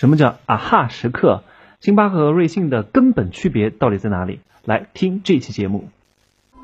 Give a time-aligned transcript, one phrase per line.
[0.00, 1.44] 什么叫啊哈时刻？
[1.78, 4.40] 星巴克和瑞幸的根本区别到底在哪里？
[4.64, 5.90] 来听这期节目。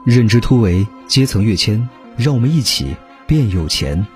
[0.06, 1.86] 认知突围，阶层跃迁，
[2.16, 2.96] 让我们一起
[3.26, 4.06] 变有钱。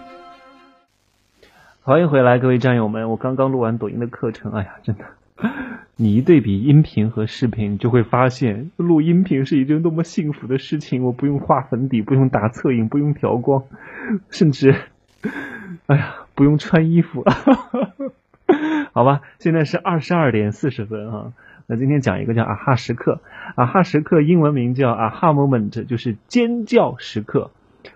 [1.82, 3.10] 欢迎回来，各位战友们！
[3.10, 5.04] 我刚刚录完抖音的课程，哎呀，真的，
[5.96, 11.04] 你一对比音频和视频，就会发现录音频是一件多么幸福的事情。
[11.04, 13.64] 我不用画粉底，不用打侧影，不用调光，
[14.30, 14.74] 甚至，
[15.88, 17.22] 哎呀，不用穿衣服。
[18.92, 21.32] 好吧，现在是二十二点四十分哈。
[21.66, 23.20] 那今天讲一个叫啊哈时刻，
[23.54, 27.50] 啊哈时刻英文名叫啊哈 moment，就是尖叫时刻。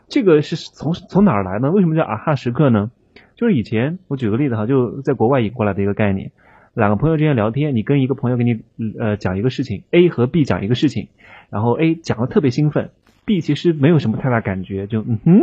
[0.08, 1.70] 这个是从从哪儿来呢？
[1.70, 2.90] 为什么叫啊哈时刻呢？
[3.36, 6.30] 就是以前我举个例子哈，就在国外引过来的一个概念。
[6.72, 8.62] 两个朋友之间聊天，你跟一个朋友给你
[8.98, 11.08] 呃讲一个事情，A 和 B 讲一个事情，
[11.50, 12.90] 然后 A 讲的特别兴奋
[13.24, 15.40] ，B 其实没有什么太大感觉，就嗯哼。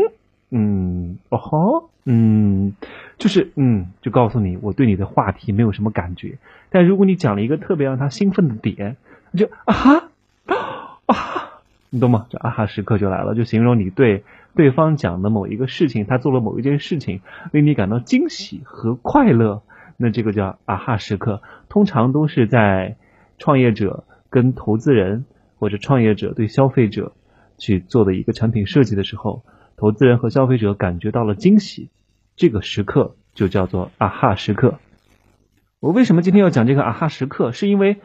[0.54, 2.76] 嗯，哦吼，嗯，
[3.18, 6.38] 就是嗯，就告诉你我对你的话题没有什么感觉。
[6.70, 8.98] 但如果你讲了一个特别让他兴奋的点，
[9.34, 10.10] 就啊哈
[10.46, 11.50] 啊哈，
[11.90, 12.26] 你懂吗？
[12.30, 17.22] 这啊哈时刻就来了，就形容你对对方讲的某一个事情，他做了某一件事情，
[17.54, 19.62] 令你感到惊喜和快乐，
[19.96, 21.42] 那这个叫啊哈时刻。
[21.70, 22.98] 通常都是在
[23.38, 25.24] 创业者跟投资人
[25.60, 27.14] 或者创业者对消费者
[27.58, 29.44] 去做的一个产品设计的时候。
[29.82, 31.90] 投资人和消费者感觉到了惊喜，
[32.36, 34.76] 这个时刻就叫做啊哈时刻。
[35.80, 37.52] 我为什么今天要讲这个啊哈时刻？
[37.52, 37.98] 是因为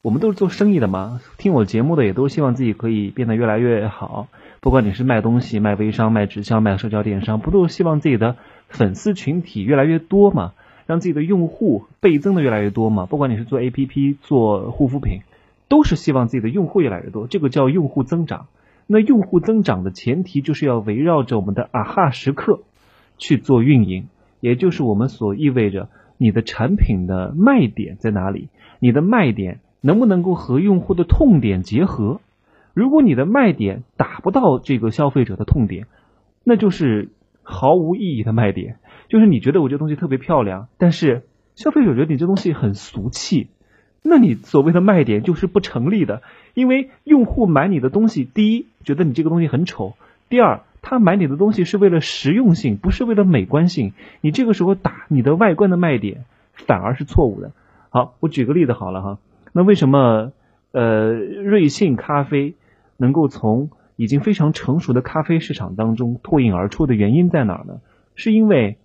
[0.00, 4.28] 我们都是做生意的嘛，听我节目的也都希望自己可以变得越来越好。
[4.60, 8.36] 不管你是卖东西、卖微商、卖直销、卖社交电商，不都希望自己的
[8.68, 10.52] 粉丝群体越来越多嘛？
[10.86, 13.06] 让自己的用户倍增的越来越多嘛？
[13.06, 15.22] 不管你是做 APP、做护肤品，
[15.66, 18.46] 都是希望自己的用户越来越多，这个叫用户增长。
[18.86, 22.62] 那用户增长的前提就是要围绕着我们的啊哈时刻
[23.16, 24.08] 去做运营，
[24.40, 28.48] 也就是我们所意味着你的产品的卖点在哪里，
[28.80, 32.20] 你的卖点能不能够和用户的痛点结合？
[32.74, 35.86] 如果你的卖点达不到这个消费者的痛点，
[36.44, 37.10] 那就是
[37.42, 38.78] 毫无意义的卖点。
[39.08, 41.22] 就是你觉得我这东西特别漂亮，但是
[41.54, 43.48] 消费者觉得你这东西很俗气。
[44.06, 46.20] 那你所谓的卖点就是不成立的，
[46.52, 49.94] 因为用户买你的东西，第一觉得你这个东西很丑，
[50.28, 53.94] 第二他买你的东西是为了实用性，不是为了美观性。
[54.20, 57.52] 你这个时候打你的外观的卖点，反而是错误的。
[57.88, 59.18] 好，我举个例子好了哈。
[59.52, 60.32] 那为什么
[60.72, 62.54] 呃瑞幸咖啡
[62.98, 67.80] 能够从已经非常成熟的咖啡市场当中脱颖而出的原因在哪儿呢？
[68.16, 68.76] 是因为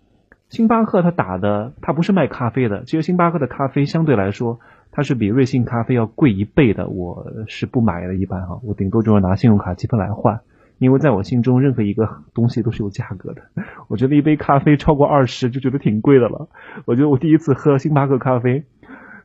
[0.48, 4.62] 星巴克它打的它不是卖咖啡的，其实星巴克的咖啡相对来说。
[4.92, 10.42] 它是比瑞幸咖啡要贵一倍的，我是不买的，一般哈，我顶多就是拿信用卡积分来换，
[10.78, 13.42] 因为在我心中任何一个东西都是有价格的，
[13.88, 16.48] 我觉得一杯咖啡超过二十就觉得挺贵的了。
[16.86, 18.64] 我觉得我第一次喝星巴克咖啡，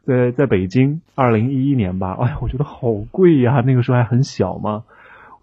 [0.05, 4.85] 在在北京，二零一一年吧，哎呀，我觉得好贵呀，那个时候还很小嘛。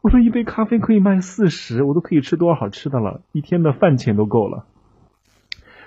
[0.01, 4.65] 我说一杯咖啡可以卖四十，我都可以吃多少好吃的了，一天的饭钱都够了。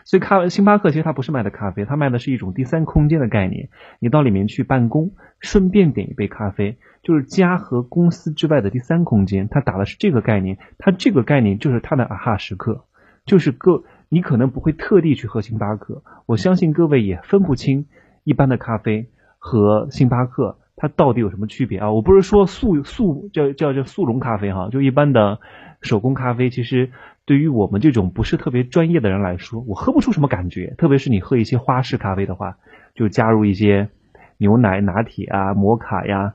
[0.05, 3.71] 所以咖星巴克其实它不是卖的咖啡，它卖的是一种第三空间的概念。
[4.01, 9.49] 你到里面去办公，顺便点一杯咖啡，就是家和公司之外的第三空间。
[9.49, 12.85] 它打的是这个概念，它这个概念就是它的啊哈时刻，
[13.25, 17.87] 就是各你可能不会特地去喝星巴克，我相信各位也分不清
[18.25, 21.93] 一般的咖啡和星巴克它到底有什么区别啊？
[21.93, 25.41] 我不是说速速叫叫叫速溶咖啡哈，就一般的
[25.81, 26.91] 手工咖啡，其实。
[27.27, 30.75] 对于我们这种不是特别专业的人来说，我喝不出什么感觉。
[30.77, 32.59] 特别是你喝一些花式咖啡的话，
[32.95, 33.89] 就加入一些
[34.37, 36.35] 牛奶、拿铁啊、摩卡呀、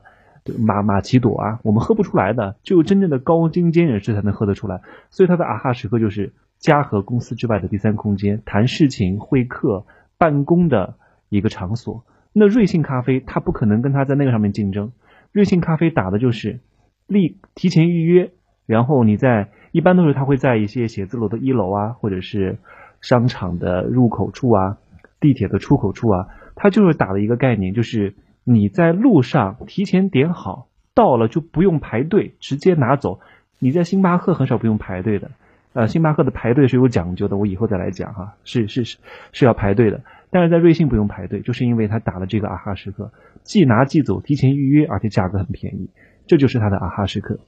[0.58, 2.56] 马马奇朵啊，我们喝不出来的。
[2.64, 4.80] 只有真正的高精尖人士才能喝得出来。
[5.10, 9.86] 所以它的啊哈时刻就是家和公司之外的第三空间，谈事情、会客、
[10.18, 10.94] 办公的
[11.28, 12.02] 一个场所。
[12.32, 14.90] 那瑞幸咖啡它不可能跟它在那个上面竞争。
[15.30, 16.58] 瑞幸咖啡打的就是
[17.06, 18.32] 立提前预约，
[18.66, 19.50] 然后你在。
[19.72, 22.58] 一般都是他会在一些写字楼的一楼啊，或者是
[23.00, 24.78] 商场的入口处啊，
[25.20, 33.20] 地铁的出口处啊，他就是打的一个概念，就是你在路上提前点好，到了就不用排队，直接拿走。
[33.58, 35.30] 你在星巴克很少不用排队的，
[35.74, 38.98] 呃，星巴克的排队是有讲究的，我以后再来讲哈，是是是
[39.32, 40.00] 是要排队的。
[40.30, 43.12] 但是在瑞幸不用排队，就是因为他打了这个啊哈时刻，
[43.42, 45.90] 即拿即走，提前预约，而且价格很便宜，
[46.26, 47.38] 这就是他的啊哈时刻。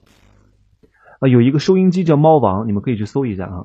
[1.23, 3.65] 啊，有一个收音机叫猫王，你们可以去搜一下啊，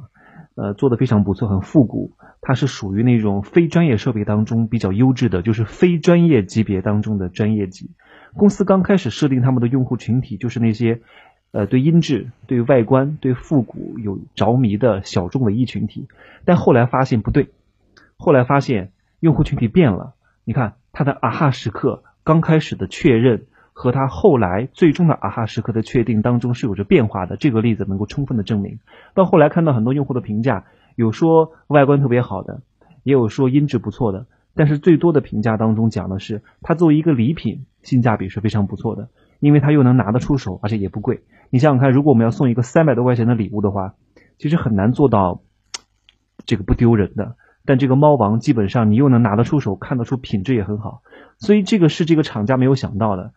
[0.54, 2.12] 呃，做的非常不错，很复古。
[2.40, 7.90] 它是属于那种非专业设备当中比较优质的，就是非专业级别当中的专业级。
[8.36, 11.02] 公司刚开始设定他们的用户群体，就是那些
[11.52, 16.08] 呃对音质、对外观、对复古有着迷的小众文艺群体。
[16.46, 17.50] 但后来发现不对，
[18.18, 20.14] 后来发现用户群体变了，
[20.46, 23.48] 你看他的啊哈时刻刚开始的确认
[23.80, 28.80] 和他后来最终的啊哈时刻的确定当中是有着变化的，这个例子能够充分的证明。
[29.14, 30.66] 到后来看到很多用户的评价，
[30.96, 32.64] 有说外观特别好的，
[33.04, 34.26] 也有说音质不错的，
[34.56, 39.10] 但是最多的评价当中讲的是它作为一个礼品，性价比是非常不错的，
[39.40, 41.22] 因为它又能拿得出手，而且也不贵。
[41.52, 43.94] 你想想看，如果我们要送一个三百多块钱的礼物的话，
[44.40, 45.42] 其实很难做到
[46.48, 47.36] 这个不丢人的。
[47.64, 51.04] 但这个猫王基本上你又能拿得出手，看得出品质也很好，
[51.38, 53.34] 所以这个是这个厂家没有想到的，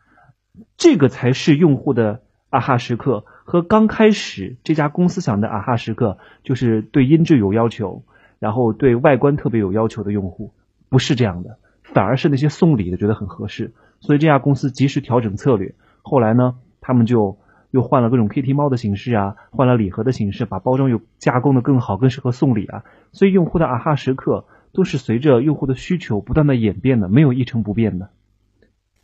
[0.80, 8.02] 这个才是用户的啊哈时刻和刚开始这家公司想的啊哈时刻，就是对音质有要求，
[8.38, 10.54] 然后对外观特别有要求的用户，
[10.88, 17.36] 不是这样的，反而是那些送礼的觉得很合适，所以这家公司及时调整策略，后来呢，他们就。
[17.72, 22.82] 又换了各种 KT 猫的形式啊，换了礼盒的形式，把包装又加工的更好，更适合送礼啊。
[23.12, 28.10] 所以用户的啊哈时刻都是随着用户的需求不断的演变的，没有一成不变的。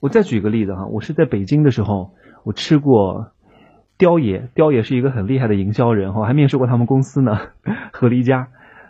[0.00, 2.12] 我再举个例子哈，我是在北京的时候，
[2.44, 3.32] 我吃过
[3.98, 7.38] 雕爷，雕爷是一个很厉害的营销人哈，还面试过他们公司呢，
[7.92, 8.48] 合力家。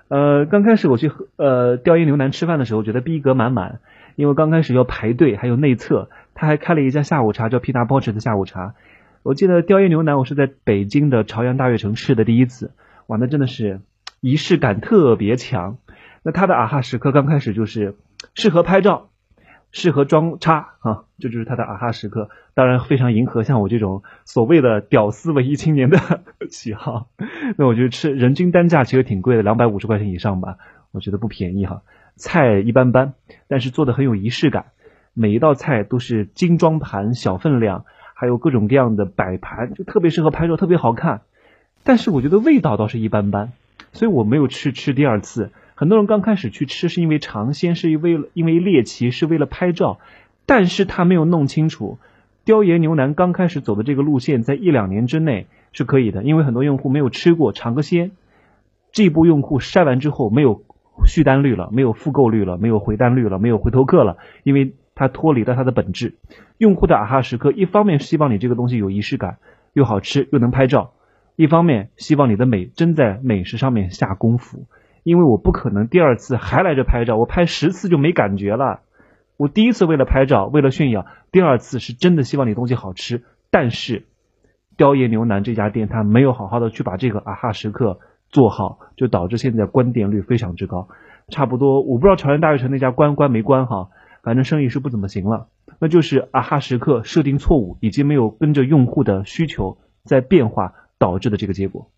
[0.08, 3.81] 呃，刚开始我去呃雕爷牛腩吃饭的时候，觉得逼格满满，
[4.14, 8.75] 因为刚开始要排队，还有内测，他还开了一家下午茶，叫皮达包子的下午茶。
[9.23, 12.73] 我记得雕爷牛腩，我是在北京的朝阳大悦城吃的第一次，
[13.06, 13.81] 哇，那真的是
[14.20, 15.79] 仪式感特别强。
[16.23, 17.97] 那他的啊哈时刻刚开始就是
[18.35, 19.09] 适合拍照，
[19.73, 22.31] 适合装叉啊，这就是他的啊哈时刻。
[22.55, 25.99] 当然非常迎合像我这种所谓的屌丝文艺青年的
[26.51, 27.09] 喜好。
[27.59, 30.57] 那我觉得吃人均单价其实挺贵的，两百五十块钱以上吧，
[30.93, 31.83] 我觉得不便宜哈。
[32.17, 33.13] 菜一般般，
[33.49, 34.67] 但是做的很有仪式感，
[35.13, 37.85] 每一道菜都是精装盘，小分量。
[38.19, 41.21] 还有各种各样的摆盘，就特别适合拍照，特别好看。
[41.85, 43.53] 但是我觉得味道倒是一般般，
[43.93, 45.51] 所以我没有去吃第二次。
[45.76, 50.00] 很多人刚开始去吃是因为尝鲜，是因为因为猎奇，是为了拍照，
[50.44, 51.99] 但是他没有弄清楚，
[52.44, 58.11] 雕爷牛腩刚开始走的这个路线，在一两年之内是可以的，因为很多用户没有吃过，尝个鲜。
[58.90, 60.62] 这波用户筛完之后，没有
[61.06, 64.73] 续单率了，没有复购率了，没有回单率了，没有回头客了，因为。
[64.99, 66.14] 它脱离了它的本质，
[66.56, 69.37] 用户的啊哈时刻，一方面是希望你这个东西有仪式感，
[69.75, 70.93] 又好吃又能拍照；
[71.37, 74.64] 一方面希望你的美真在美食上面下功夫。
[75.06, 78.81] 因为我不可能第二次还来这拍照，我拍十次就没感觉了。
[79.37, 83.23] 我第一次为了拍照，为了炫耀；第二次是真的希望你东西好吃。
[83.53, 84.05] 但是
[84.76, 88.00] 雕爷牛腩这家店，他没有好好的去把这个啊哈时刻
[88.31, 90.88] 做好，就导致现在关店率非常之高。
[91.29, 93.91] 差不多，我不知道朝阳大悦城那家关关没关哈。
[94.25, 95.47] 反正生意是不怎么行了，
[95.79, 101.93] 那就是啊哈时刻设定错误，以及没有跟着用户的需求在变化导致的这个结果。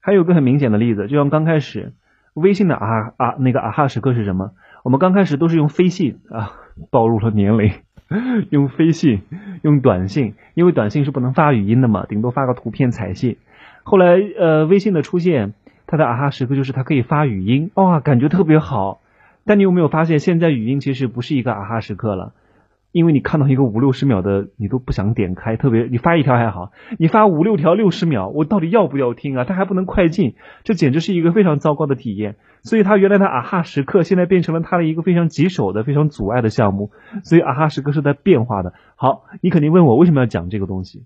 [0.00, 1.92] 还有个很明显的例子，就像刚开始
[2.38, 4.52] 微信的啊啊那个啊哈时刻是什么？
[4.84, 6.52] 我们刚开始都是用飞信啊，
[6.90, 7.72] 暴露了年龄，
[8.50, 9.22] 用飞信，
[9.62, 13.36] 用短信，因为短信是不能发语音的嘛，顶多发个图片彩信。
[13.82, 15.54] 后来呃微信的出现，
[15.86, 19.00] 它的啊哈时刻就是它可以发语音，哇，感觉特别好。
[19.44, 22.32] 但你有没有发现，现在语音其实不是一个啊哈时刻了，
[22.90, 25.56] 因为你看到一个五六十秒的，你都不想点开。
[25.56, 29.44] 特别你发一条还好，你发五六条六十秒，我到底要不要听啊？
[29.44, 32.36] 它还不能快进，这简直是一个非常糟糕的体验。
[32.62, 36.90] 所以它原来的啊哈时刻，现在变成了它的一个非常棘手的、非常阻碍的项目。
[37.24, 38.72] 所以啊哈时刻是在变化的。
[38.96, 41.04] 好，你肯定问我为什么要讲这个东西？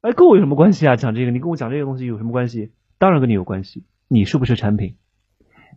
[0.00, 0.96] 哎，跟我有什么关系啊？
[0.96, 2.72] 讲这个，你跟我讲这个东西有什么关系？
[2.98, 3.84] 当然跟你有关系。
[4.08, 4.96] 你是不是产品？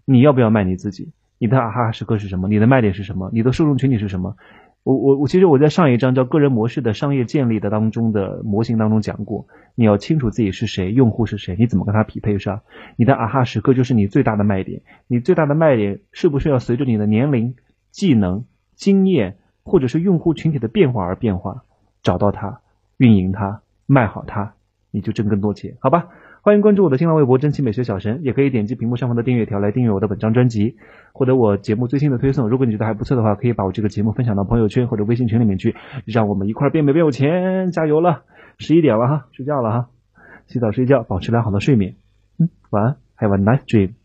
[0.06, 1.12] 你要不要卖你自己？
[1.38, 2.48] 你的啊哈时刻是什么？
[2.48, 3.30] 你的卖点是什么？
[3.34, 4.38] 你的受众群体是什么？
[4.84, 12.62] 我我我，其实我在上一章叫个人模式的商业建立的当中的模型当中讲过，你要清楚自己是谁，用户是谁，你怎么跟他匹配上？
[12.98, 17.56] 你的啊哈时刻就是你最大的卖点，你最大的卖点是不是要随着你的年龄、
[17.92, 18.44] 技能、
[18.76, 21.64] 经验或者是用户群体的变化而变化？
[22.02, 22.60] 找到它，
[22.98, 24.56] 运营它，卖好它，
[24.92, 26.10] 你就挣更多钱，好吧？
[26.46, 30.76] 欢迎关注我的新浪微博“真奇美学小神”，也可以点击屏幕上方的订阅条来订阅我的本张专辑，
[31.14, 32.50] 获得我节目最新的推送。
[32.50, 35.74] 如果你觉得还不错的话，可以把我这个节目分享到朋友圈或者微信群里面去，
[36.06, 38.24] 让我们一块变美变有钱，加油了！
[38.58, 39.90] 十一点了哈，睡觉了哈，
[40.48, 41.96] 洗澡睡觉，保持良好的睡眠。
[42.38, 44.03] 嗯，晚安，Have a nice dream。